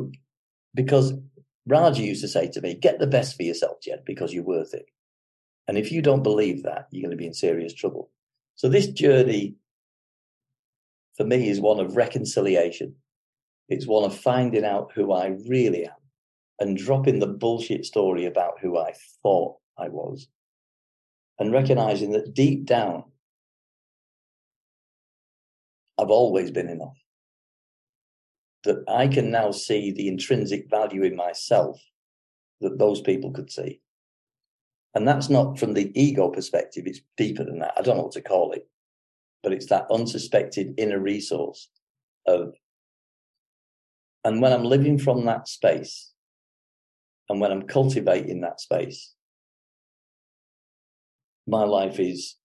[0.75, 1.13] because
[1.65, 4.73] Raji used to say to me, get the best for yourself, Ged, because you're worth
[4.73, 4.85] it.
[5.67, 8.11] And if you don't believe that, you're going to be in serious trouble.
[8.55, 9.55] So this journey
[11.19, 12.95] for me is one of reconciliation.
[13.67, 15.91] It's one of finding out who I really am
[16.59, 20.29] and dropping the bullshit story about who I thought I was
[21.37, 23.03] and recognizing that deep down,
[25.97, 26.97] I've always been enough.
[28.63, 31.81] That I can now see the intrinsic value in myself
[32.61, 33.81] that those people could see.
[34.95, 37.73] And that's not from the ego perspective, it's deeper than that.
[37.77, 38.67] I don't know what to call it,
[39.43, 41.69] but it's that unsuspected inner resource
[42.25, 42.53] of.
[44.23, 46.11] And when I'm living from that space,
[47.29, 49.13] and when I'm cultivating that space,
[51.47, 52.35] my life is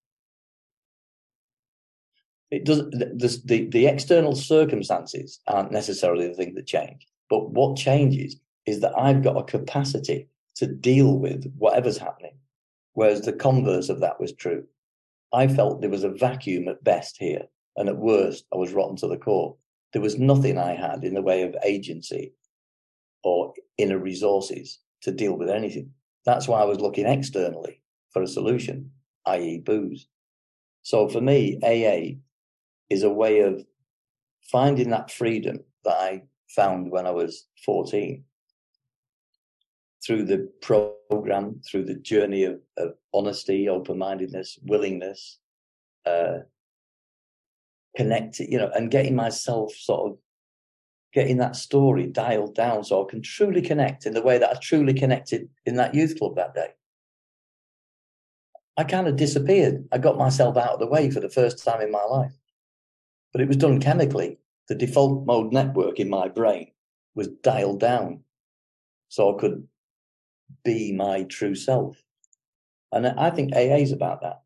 [2.50, 7.76] it does the, the, the external circumstances aren't necessarily the thing that change but what
[7.76, 12.36] changes is that i've got a capacity to deal with whatever's happening
[12.92, 14.64] whereas the converse of that was true
[15.34, 18.96] i felt there was a vacuum at best here and at worst i was rotten
[18.96, 19.56] to the core.
[19.92, 22.34] There was nothing i had in the way of agency
[23.22, 25.90] or inner resources to deal with anything.
[26.26, 27.80] That's why i was looking externally
[28.12, 28.90] for a solution
[29.26, 30.08] i.e booze.
[30.82, 32.18] So for me aa
[32.90, 33.64] is a way of
[34.50, 38.24] finding that freedom that I found when I was 14
[40.04, 45.38] through the program, through the journey of, of honesty, open mindedness, willingness,
[46.06, 46.38] uh,
[47.96, 50.18] connecting, you know, and getting myself sort of
[51.12, 54.58] getting that story dialed down so I can truly connect in the way that I
[54.60, 56.68] truly connected in that youth club that day.
[58.76, 59.86] I kind of disappeared.
[59.92, 62.32] I got myself out of the way for the first time in my life
[63.34, 64.38] but it was done chemically.
[64.68, 66.70] The default mode network in my brain
[67.14, 68.20] was dialed down
[69.08, 69.66] so I could
[70.64, 72.02] be my true self.
[72.92, 74.42] And I think AA is about that.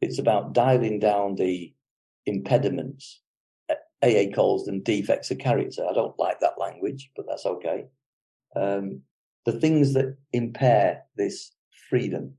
[0.00, 1.72] It's about dialing down the
[2.26, 3.20] impediments.
[4.02, 5.86] AA calls them defects of character.
[5.88, 7.86] I don't like that language, but that's okay.
[8.54, 9.02] Um,
[9.46, 11.52] the things that impair this
[11.88, 12.34] freedom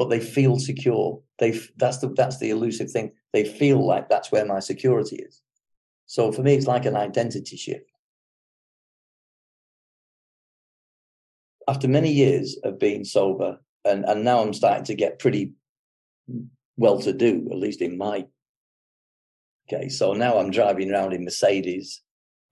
[0.00, 1.20] but they feel secure.
[1.38, 3.12] They that's the that's the elusive thing.
[3.34, 5.42] They feel like that's where my security is.
[6.06, 7.89] So for me, it's like an identity shift.
[11.70, 15.52] After many years of being sober, and, and now I'm starting to get pretty
[16.76, 18.26] well to do, at least in my
[19.68, 19.96] case.
[19.96, 22.02] So now I'm driving around in Mercedes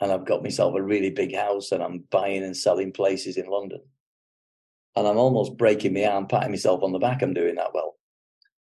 [0.01, 3.49] and I've got myself a really big house and I'm buying and selling places in
[3.49, 3.81] London
[4.95, 7.21] and I'm almost breaking my arm, patting myself on the back.
[7.21, 7.97] I'm doing that well.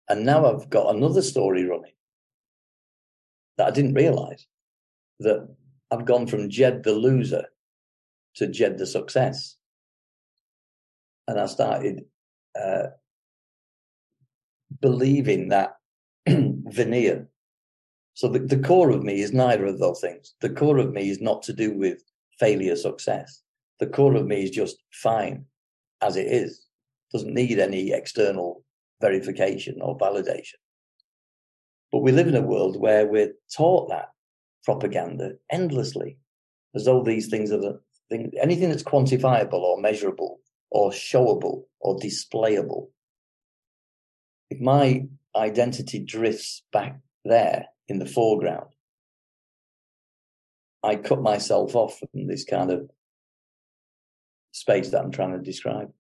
[0.09, 1.93] And now I've got another story running
[3.57, 4.49] that I didn't realize
[5.21, 5.49] that
[5.93, 7.47] I've gone from Ged the loser
[8.35, 9.57] to Ged the success.
[11.31, 12.05] And I started
[12.61, 12.89] uh,
[14.81, 15.77] believing that
[16.29, 17.29] veneer.
[18.15, 20.35] So the, the core of me is neither of those things.
[20.41, 22.03] The core of me is not to do with
[22.41, 23.43] failure, success.
[23.79, 25.45] The core of me is just fine
[26.03, 26.67] as it is.
[27.13, 28.65] Doesn't need any external
[29.01, 30.59] verification or validation.
[31.93, 34.11] But we live in a world where we're taught that
[34.65, 36.19] propaganda endlessly,
[36.75, 40.41] as though these things are the thing, anything that's quantifiable or measurable
[40.71, 42.89] or showable or displayable.
[44.51, 48.69] If my identity drifts back there in the foreground,
[50.83, 52.91] I cut myself off from this kind of
[54.53, 55.93] space that I'm trying to describe.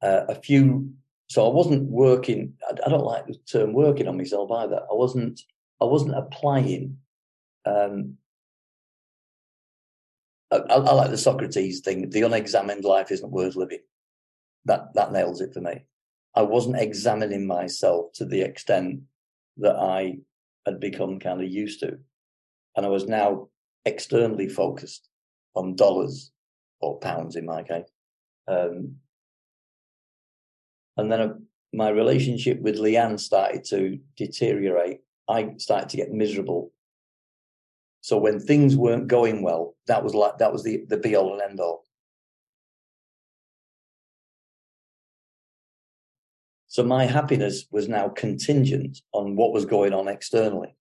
[0.00, 0.92] Uh, a few
[1.28, 2.54] so I wasn't working.
[2.68, 4.80] I don't like the term working on myself either.
[4.90, 5.40] I wasn't.
[5.80, 6.98] I wasn't applying.
[7.66, 8.16] Um,
[10.50, 12.08] I, I, like the Socrates thing.
[12.10, 13.80] The unexamined life isn't worth living.
[14.64, 15.84] That that nails it for me.
[16.34, 19.00] I wasn't examining myself to the extent
[19.58, 20.18] that I
[20.66, 21.98] had become kind of used to,
[22.76, 23.48] and I was now
[23.84, 25.08] externally focused
[25.54, 26.30] on dollars
[26.80, 27.90] or pounds in my case.
[28.46, 28.96] Um,
[30.96, 31.34] and then uh,
[31.72, 35.00] my relationship with Leanne started to deteriorate.
[35.28, 36.72] I started to get miserable.
[38.00, 41.32] So when things weren't going well, that was like that was the, the be all
[41.32, 41.84] and end all.
[46.68, 50.76] So my happiness was now contingent on what was going on externally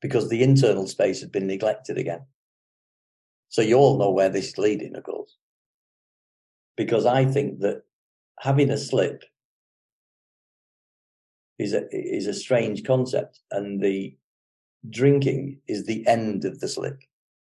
[0.00, 2.22] because the internal space had been neglected again.
[3.48, 5.36] So you all know where this is leading, of course.
[6.76, 7.82] Because I think that
[8.40, 9.22] having a slip
[11.58, 14.16] is a is a strange concept, and the
[14.90, 17.00] drinking is the end of the slip.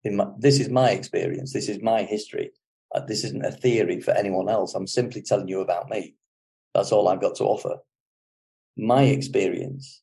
[0.05, 1.53] My, this is my experience.
[1.53, 2.53] This is my history.
[2.95, 4.75] Uh, this isn't a theory for anyone else.
[4.75, 6.15] I'm simply telling you about me.
[6.75, 7.79] That's all I've got to offer.
[8.77, 10.03] My experience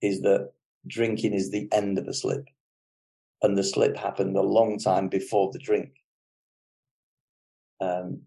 [0.00, 0.52] is that
[0.86, 2.46] drinking is the end of a slip,
[3.42, 5.90] and the slip happened a long time before the drink.
[7.80, 8.22] Um,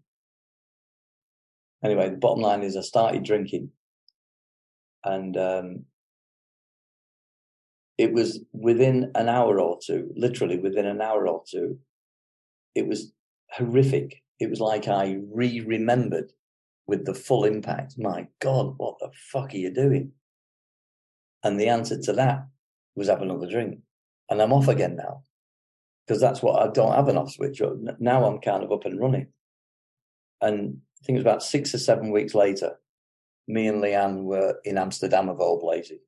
[1.82, 3.70] anyway, the bottom line is I started drinking,
[5.02, 5.84] and um,
[7.96, 11.78] it was within an hour or two, literally within an hour or two,
[12.74, 13.12] it was
[13.50, 14.22] horrific.
[14.40, 16.32] It was like I re remembered
[16.86, 17.94] with the full impact.
[17.98, 20.12] My God, what the fuck are you doing?
[21.42, 22.46] And the answer to that
[22.96, 23.78] was have another drink.
[24.28, 25.22] And I'm off again now
[26.06, 27.62] because that's what I don't have an off switch.
[27.98, 29.28] Now I'm kind of up and running.
[30.40, 32.78] And I think it was about six or seven weeks later,
[33.46, 36.00] me and Leanne were in Amsterdam of all places.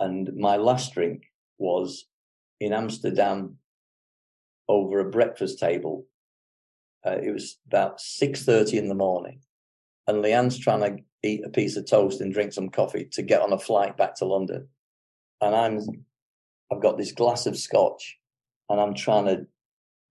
[0.00, 1.24] And my last drink
[1.58, 2.06] was
[2.58, 3.58] in Amsterdam
[4.66, 6.06] over a breakfast table.
[7.06, 9.40] Uh, it was about 6.30 in the morning.
[10.06, 13.42] And Leanne's trying to eat a piece of toast and drink some coffee to get
[13.42, 14.68] on a flight back to London.
[15.40, 15.80] And I'm,
[16.72, 18.18] I've got this glass of scotch
[18.68, 19.46] and I'm trying to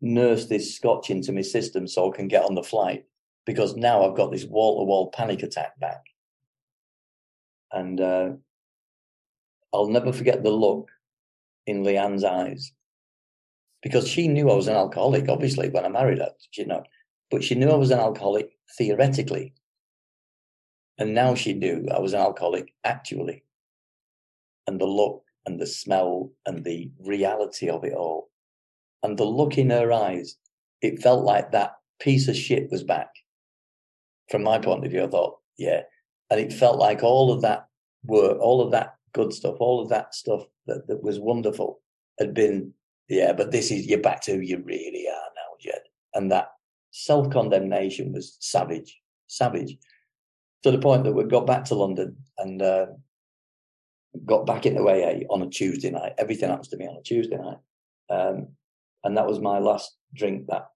[0.02, 3.06] nurse this scotch into my system so I can get on the flight
[3.46, 6.04] because now I've got this wall to wall panic attack back.
[7.72, 8.30] And uh,
[9.74, 10.90] I'll never forget the look
[11.68, 12.72] in Leanne's eyes
[13.82, 16.84] because she knew I was an alcoholic, obviously, when I married her, you know,
[17.32, 19.54] but she knew I was an alcoholic theoretically.
[20.98, 23.44] And now she knew I was an alcoholic actually.
[24.68, 28.30] And the look and the smell and the reality of it all
[29.04, 30.36] and the look in her eyes,
[30.82, 33.10] it felt like that piece of shit was back.
[34.30, 35.82] From my point of view, I thought, yeah.
[36.30, 37.68] And it felt like all of that
[38.04, 41.82] work, all of that good stuff, all of that stuff that, that was wonderful
[42.20, 42.74] had been,
[43.08, 45.82] yeah, but this is, you're back to who you really are now, Ged.
[46.14, 46.50] And that
[46.92, 49.78] self condemnation was savage, savage
[50.64, 52.88] to the point that we got back to London and uh,
[54.26, 56.14] got back into AA on a Tuesday night.
[56.18, 57.58] Everything happens to me on a Tuesday night.
[58.10, 58.50] Um,
[59.04, 60.68] and that was my last drink that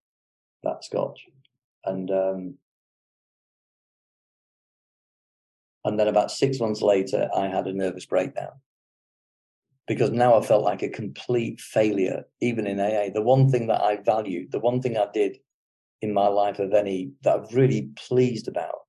[0.63, 1.25] that scotch
[1.85, 2.55] and um
[5.85, 8.51] and then about six months later i had a nervous breakdown.
[9.87, 13.81] Because now i felt like a complete failure even in aa the one thing that
[13.81, 15.37] i valued the one thing i did
[16.01, 18.79] in my life of any that i'm really pleased about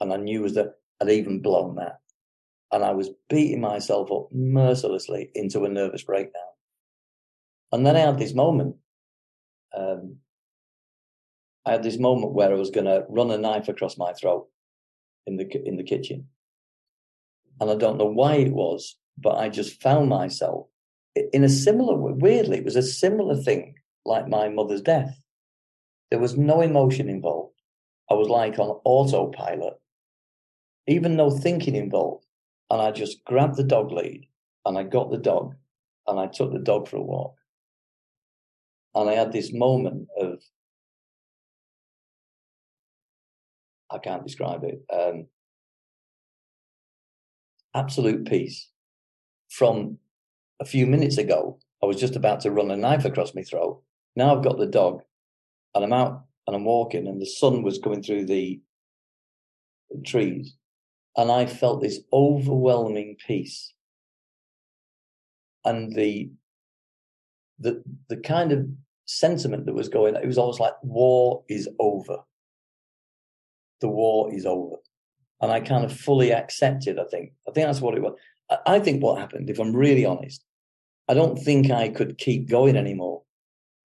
[0.00, 1.98] and i knew was that i'd even blown that.
[2.72, 6.52] And i was beating myself up mercilessly into a nervous breakdown.
[7.72, 8.76] And then I had this moment.
[9.76, 10.16] Um,
[11.64, 14.48] I had this moment where I was going to run a knife across my throat
[15.26, 16.28] in the in the kitchen,
[17.60, 20.66] and I don't know why it was, but I just found myself
[21.32, 22.58] in a similar weirdly.
[22.58, 25.16] It was a similar thing like my mother's death,
[26.10, 27.54] There was no emotion involved.
[28.10, 29.74] I was like on autopilot,
[30.86, 32.26] even no thinking involved.
[32.70, 34.26] And I just grabbed the dog lead
[34.64, 35.54] and I got the dog
[36.06, 37.36] and I took the dog for a walk.
[38.94, 40.42] And I had this moment of,
[43.92, 45.26] I can't describe it, um,
[47.74, 48.68] absolute peace.
[49.50, 49.98] From
[50.60, 53.82] a few minutes ago, I was just about to run a knife across my throat.
[54.16, 55.02] Now I've got the dog
[55.74, 58.60] and I'm out and I'm walking and the sun was coming through the
[60.04, 60.56] trees
[61.16, 63.74] and I felt this overwhelming peace
[65.64, 66.30] and the
[67.58, 68.66] the the kind of
[69.04, 72.18] sentiment that was going it was almost like war is over
[73.82, 74.76] the war is over.
[75.42, 77.32] And i kind of fully accepted i think.
[77.46, 78.14] I think that's what it was.
[78.66, 80.44] I think what happened if i'm really honest
[81.08, 83.22] i don't think i could keep going anymore.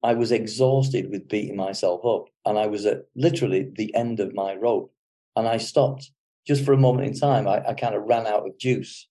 [0.03, 4.33] I was exhausted with beating myself up and i was at literally the end of
[4.33, 4.93] my rope.
[5.35, 6.11] And i stopped
[6.47, 7.45] just for a moment in time.
[7.47, 9.07] I, I kind of ran out of juice.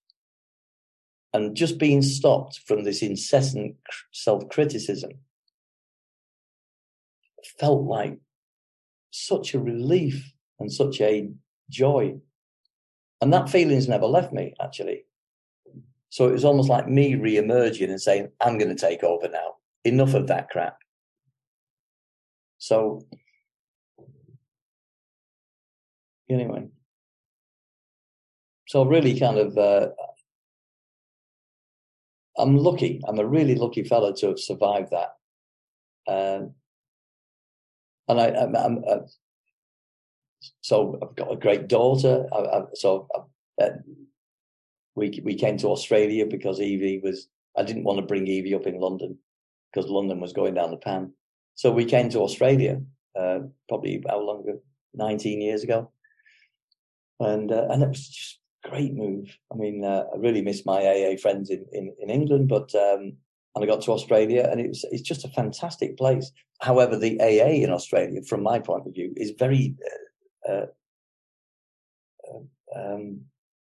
[1.34, 3.76] And just being stopped from this incessant
[4.10, 5.10] self criticism
[7.60, 8.18] felt like
[9.10, 11.30] such a relief and such a
[11.70, 12.16] joy.
[13.20, 15.04] And that feeling's never left me, actually.
[16.10, 19.28] So it was almost like me re emerging and saying, I'm going to take over
[19.28, 19.54] now.
[19.84, 20.78] Enough of that crap.
[22.58, 23.06] So,
[26.28, 26.68] anyway.
[28.68, 29.88] So, really kind of, uh,
[32.38, 33.00] I'm lucky.
[33.06, 35.12] I'm a really lucky fellow to have survived that.
[36.08, 36.54] Um,
[38.08, 38.98] and I, I'm, I'm uh,
[40.60, 42.26] so I've got a great daughter.
[42.32, 43.08] I, I, so
[43.60, 43.70] uh,
[44.94, 47.28] we we came to Australia because Evie was.
[47.58, 49.18] I didn't want to bring Evie up in London
[49.72, 51.12] because London was going down the pan.
[51.54, 52.82] So we came to Australia
[53.18, 54.60] uh, probably how long ago?
[54.94, 55.90] Nineteen years ago,
[57.20, 59.36] and uh, and it was just a great move.
[59.52, 63.16] I mean, uh, I really miss my AA friends in, in, in England, but um,
[63.54, 66.30] and I got to Australia, and it was it's just a fantastic place.
[66.60, 69.74] However, the AA in Australia, from my point of view, is very
[70.48, 70.66] uh,
[72.28, 73.22] uh, um,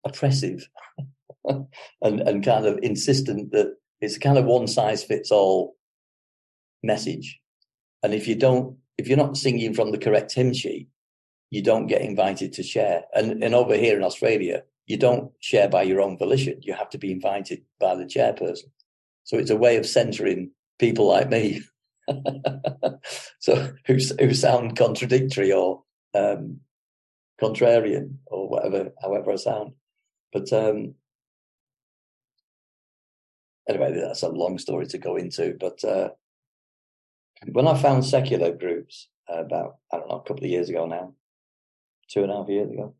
[0.05, 0.67] oppressive
[1.45, 1.67] and
[2.01, 5.75] and kind of insistent that it's kind of one size fits all
[6.83, 7.39] message,
[8.03, 10.87] and if you don't, if you're not singing from the correct hymn sheet,
[11.49, 13.03] you don't get invited to share.
[13.13, 16.59] And and over here in Australia, you don't share by your own volition.
[16.61, 18.71] You have to be invited by the chairperson.
[19.23, 21.61] So it's a way of centering people like me.
[23.39, 25.83] so who, who sound contradictory or
[26.17, 26.59] um,
[27.41, 29.73] contrarian or whatever, however I sound.
[30.33, 30.95] But um,
[33.67, 35.55] anyway, that's a long story to go into.
[35.59, 36.09] But uh,
[37.51, 40.85] when I found secular groups uh, about, I don't know, a couple of years ago
[40.85, 41.13] now,
[42.09, 42.95] two and a half years ago,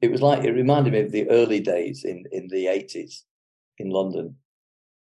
[0.00, 3.24] it was like it reminded me of the early days in in the eighties
[3.78, 4.36] in London,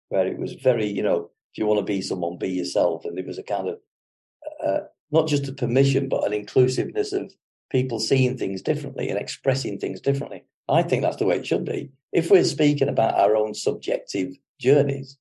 [0.08, 3.16] where it was very you know if you want to be someone, be yourself, and
[3.16, 3.78] there was a kind of
[4.66, 7.32] uh, not just a permission but an inclusiveness of
[7.70, 10.44] people seeing things differently and expressing things differently.
[10.68, 11.90] I think that's the way it should be.
[12.12, 15.16] If we're speaking about our own subjective journeys,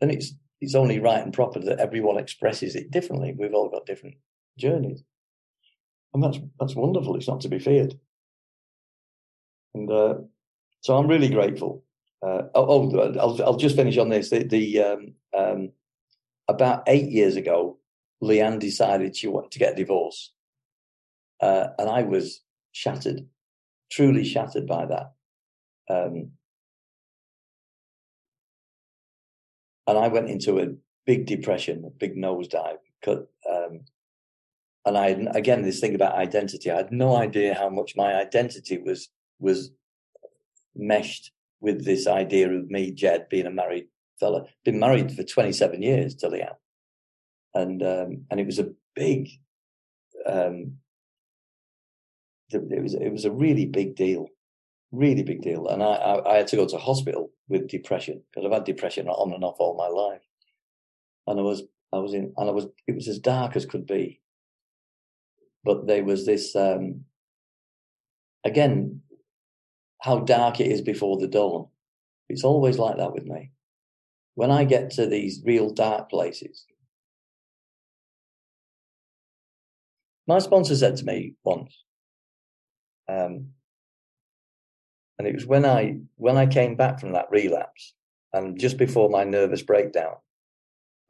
[0.00, 3.34] then it's it's only right and proper that everyone expresses it differently.
[3.36, 4.16] We've all got different
[4.58, 5.02] journeys.
[6.14, 7.16] And that's that's wonderful.
[7.16, 7.98] It's not to be feared.
[9.74, 10.14] And uh,
[10.80, 11.84] so I'm really grateful.
[12.22, 14.30] Uh, oh, oh I'll, I'll, just finish on this.
[14.30, 15.72] The, the um, um,
[16.48, 17.78] about eight years ago,
[18.22, 20.32] Leanne decided she wanted to get a divorce,
[21.40, 22.42] uh, and I was
[22.72, 23.26] shattered,
[23.90, 25.12] truly shattered by that.
[25.88, 26.32] Um,
[29.86, 32.78] and I went into a big depression, a big nosedive.
[33.02, 33.80] Cut, um,
[34.84, 36.70] and I again this thing about identity.
[36.70, 39.08] I had no idea how much my identity was
[39.38, 39.70] was
[40.74, 43.88] meshed with this idea of me, Ged, being a married
[44.18, 44.44] fella.
[44.64, 46.56] Been married for 27 years to Leanne.
[47.56, 49.30] And, um, and it was a big,
[50.26, 50.74] um,
[52.50, 54.28] it was, it was a really big deal,
[54.92, 55.68] really big deal.
[55.68, 59.08] And I, I, I had to go to hospital with depression because I've had depression
[59.08, 60.22] on and off all my life.
[61.26, 63.86] And I was, I was in, and I was, it was as dark as could
[63.86, 64.20] be.
[65.64, 67.04] But there was this, um,
[68.44, 69.00] again,
[70.02, 71.68] how dark it is before the dawn.
[72.28, 73.52] It's always like that with me.
[74.34, 76.66] When I get to these real dark places,
[80.26, 81.84] my sponsor said to me once,
[83.08, 83.48] um,
[85.18, 87.94] and it was when I when I came back from that relapse,
[88.32, 90.16] and just before my nervous breakdown,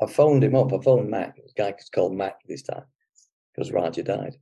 [0.00, 0.72] I phoned him up.
[0.72, 1.36] I phoned Mac.
[1.36, 2.84] The guy was called Mac this time
[3.54, 4.36] because Raja died.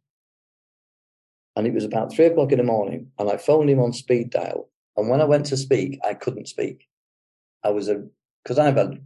[1.56, 4.30] And it was about three o'clock in the morning, and I phoned him on speed
[4.30, 4.68] dial.
[4.96, 6.88] And when I went to speak, I couldn't speak.
[7.62, 8.04] I was a
[8.42, 9.00] because I've had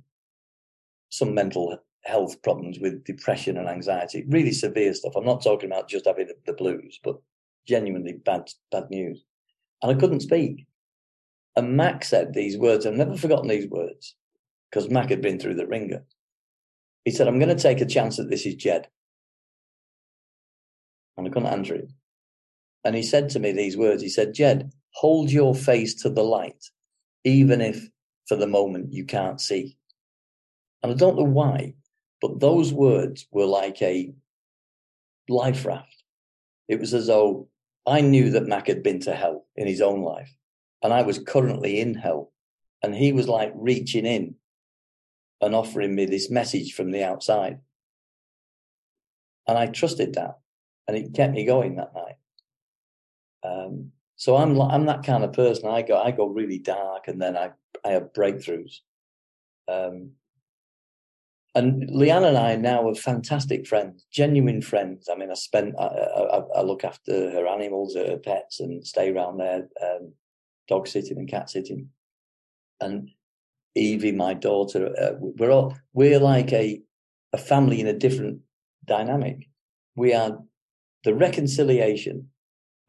[1.11, 5.15] some mental health problems with depression and anxiety, really severe stuff.
[5.17, 7.17] I'm not talking about just having the blues, but
[7.67, 9.25] genuinely bad bad news.
[9.83, 10.67] And I couldn't speak.
[11.57, 12.87] And Mac said these words.
[12.87, 14.15] I've never forgotten these words
[14.71, 16.05] because Mac had been through the ringer.
[17.05, 18.89] He said, I'm going to take a chance that this is Ged.
[21.17, 21.89] And I couldn't answer him.
[22.85, 26.23] And he said to me these words He said, Ged, hold your face to the
[26.23, 26.65] light,
[27.25, 27.89] even if
[28.29, 29.77] for the moment you can't see.
[30.83, 31.75] And I don't know why,
[32.21, 34.13] but those words were like a
[35.29, 36.03] life raft.
[36.69, 37.49] It was as though
[37.87, 40.35] I knew that Mac had been to hell in his own life,
[40.83, 42.33] and I was currently in hell.
[42.83, 44.37] And he was like reaching in
[45.41, 47.59] and offering me this message from the outside.
[49.47, 50.39] And I trusted that,
[50.87, 52.17] and it kept me going that night.
[53.43, 55.69] Um, so I'm I'm that kind of person.
[55.69, 57.51] I go I go really dark, and then I
[57.85, 58.81] I have breakthroughs.
[59.69, 60.13] Um,
[61.59, 65.09] and Leanne and I now are fantastic friends, genuine friends.
[65.11, 69.11] I mean, I spent, I, I, I look after her animals, her pets, and stay
[69.11, 70.13] around there, um,
[70.69, 71.89] dog sitting and cat sitting.
[72.81, 73.11] And
[73.75, 76.81] Evie, my daughter, uh, we're all we're like a
[77.33, 78.41] a family in a different
[78.85, 79.49] dynamic.
[79.97, 80.39] We are
[81.05, 82.31] the reconciliation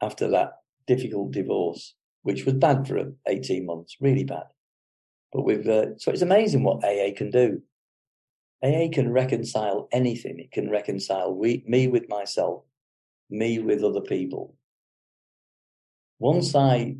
[0.00, 0.52] after that
[0.86, 4.44] difficult divorce, which was bad for 18 months, really bad.
[5.32, 7.62] But we've, uh, so it's amazing what AA can do.
[8.62, 10.38] AA can reconcile anything.
[10.38, 12.64] It can reconcile we, me with myself,
[13.30, 14.54] me with other people.
[16.18, 16.96] Once I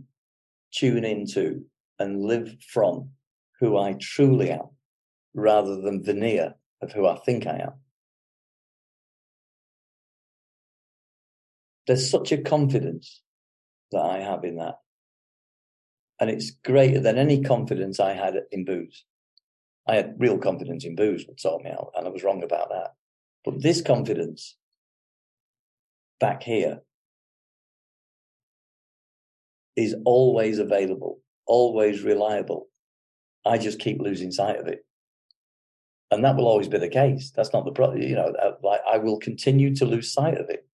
[0.73, 1.65] tune into
[1.99, 3.11] and live from
[3.59, 4.71] who I truly am,
[5.35, 7.75] rather than veneer of who I think I am,
[11.87, 13.21] there's such a confidence
[13.93, 14.77] that I have in that.
[16.21, 19.05] And it's greater than any confidence I had in booze.
[19.89, 22.69] I had real confidence in booze would sort me out, and I was wrong about
[22.71, 22.95] that.
[23.45, 24.57] But this confidence
[26.21, 26.81] back here
[29.77, 32.69] is always available, always reliable.
[33.47, 34.85] I just keep losing sight of it.
[36.11, 37.33] And that will always be the case.
[37.35, 38.03] That's not the problem.
[38.03, 40.67] You know, uh, like I will continue to lose sight of it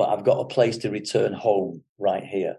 [0.00, 2.56] but I've got a place to return home right here.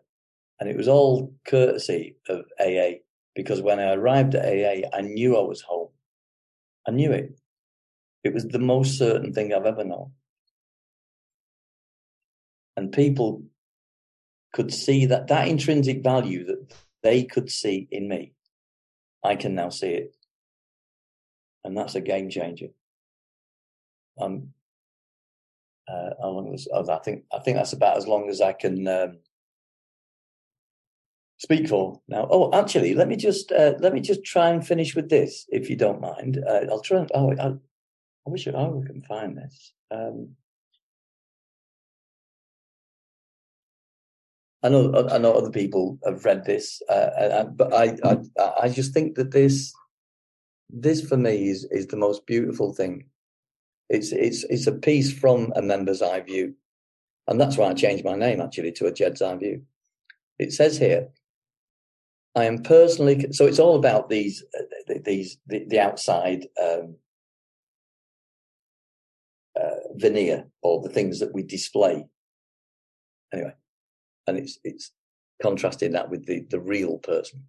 [0.59, 2.99] And it was all courtesy of AA
[3.35, 5.89] because when I arrived at AA, I knew I was home.
[6.87, 7.39] I knew it.
[8.23, 10.11] It was the most certain thing I've ever known.
[12.77, 13.43] And people
[14.53, 16.73] could see that that intrinsic value that
[17.03, 18.33] they could see in me.
[19.23, 20.15] I can now see it.
[21.63, 22.69] And that's a game changer.
[24.19, 24.53] Um,
[25.87, 28.87] uh, how long was I think I think that's about as long as I can
[28.87, 29.19] um,
[31.41, 32.27] speak for now.
[32.29, 35.69] Oh, actually, let me just uh, let me just try and finish with this, if
[35.69, 36.39] you don't mind.
[36.47, 36.99] Uh, I'll try.
[36.99, 39.73] And, oh, I, I wish I, oh, can find this.
[39.89, 40.35] Um,
[44.63, 48.17] I know I know other people have read this, uh but I, I
[48.63, 49.73] I just think that this
[50.69, 53.05] this for me is is the most beautiful thing
[53.91, 56.55] it's it's it's a piece from a member's eye view,
[57.27, 59.63] and that's why I changed my name actually to a Ged's eye view.
[60.39, 61.09] It says here,
[62.35, 66.95] I am personally so it's all about these uh, these the, the outside um,
[69.59, 72.05] uh, veneer or the things that we display.
[73.33, 73.53] Anyway,
[74.27, 74.91] and it's it's
[75.41, 77.43] contrasting that with the the real person.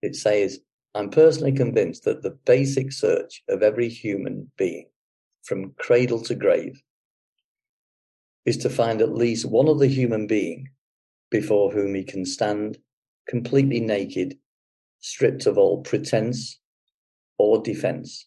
[0.00, 0.60] It says,
[0.94, 4.86] I'm personally convinced that the basic search of every human being
[5.42, 6.82] from cradle to grave
[8.44, 10.68] is to find at least one other human being
[11.30, 12.78] before whom he can stand
[13.28, 14.38] completely naked,
[15.00, 16.58] stripped of all pretense
[17.38, 18.26] or defense,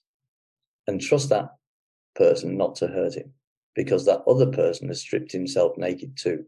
[0.87, 1.49] and trust that
[2.15, 3.33] person not to hurt him
[3.75, 6.45] because that other person has stripped himself naked too.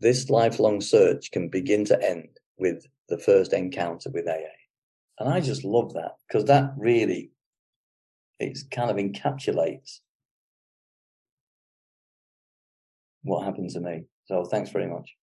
[0.00, 2.28] This lifelong search can begin to end
[2.58, 4.56] with the first encounter with AA.
[5.18, 7.30] And I just love that because that really
[8.38, 10.00] it kind of encapsulates
[13.22, 14.04] what happened to me.
[14.26, 15.16] So thanks very much.